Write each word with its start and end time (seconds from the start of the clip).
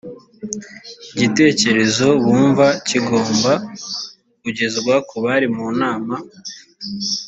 igitekerezo 1.13 2.07
bumva 2.23 2.65
kigomba 2.87 3.51
kugezwa 4.41 4.93
ku 5.07 5.15
bari 5.23 5.47
mu 5.55 5.67
nama 5.81 6.15